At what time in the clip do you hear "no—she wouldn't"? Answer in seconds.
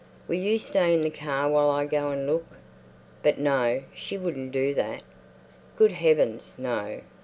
3.37-4.51